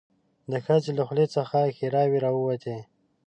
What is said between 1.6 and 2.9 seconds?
ښيراوې راووتې.